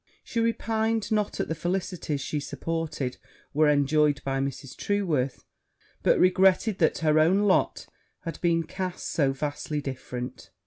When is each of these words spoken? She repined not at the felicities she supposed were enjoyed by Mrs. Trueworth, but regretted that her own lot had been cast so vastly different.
She 0.23 0.39
repined 0.39 1.11
not 1.11 1.39
at 1.39 1.47
the 1.47 1.53
felicities 1.53 2.21
she 2.21 2.39
supposed 2.39 3.17
were 3.53 3.69
enjoyed 3.69 4.19
by 4.23 4.39
Mrs. 4.39 4.75
Trueworth, 4.75 5.45
but 6.01 6.17
regretted 6.17 6.79
that 6.79 6.97
her 7.05 7.19
own 7.19 7.43
lot 7.43 7.85
had 8.21 8.41
been 8.41 8.63
cast 8.63 9.09
so 9.11 9.31
vastly 9.31 9.79
different. 9.79 10.49